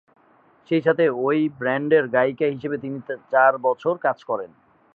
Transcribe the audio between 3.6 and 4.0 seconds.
বছর